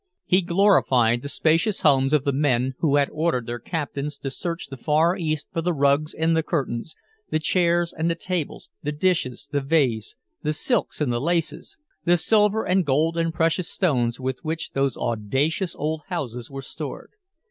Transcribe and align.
He 0.25 0.41
glorified 0.41 1.21
the 1.21 1.29
spacious 1.29 1.81
homes 1.81 2.11
of 2.11 2.23
the 2.23 2.33
men 2.33 2.73
who 2.79 2.95
had 2.95 3.07
ordered 3.11 3.45
their 3.45 3.59
captains 3.59 4.17
to 4.17 4.31
search 4.31 4.65
the 4.65 4.75
Far 4.75 5.15
East 5.15 5.45
for 5.53 5.61
the 5.61 5.73
rugs 5.75 6.15
and 6.15 6.35
the 6.35 6.41
curtains, 6.41 6.95
the 7.29 7.37
chairs 7.37 7.93
and 7.95 8.09
the 8.09 8.15
tables, 8.15 8.71
the 8.81 8.91
dishes, 8.91 9.47
the 9.51 9.61
vase, 9.61 10.15
the 10.41 10.53
silks 10.53 11.01
and 11.01 11.13
the 11.13 11.21
laces, 11.21 11.77
the 12.03 12.17
silver 12.17 12.65
and 12.65 12.83
gold 12.83 13.15
and 13.15 13.31
precious 13.31 13.69
stones 13.69 14.19
with 14.19 14.39
which 14.41 14.71
those 14.71 14.97
audacious 14.97 15.75
old 15.75 16.01
houses 16.07 16.49
were 16.49 16.63
stored. 16.63 17.11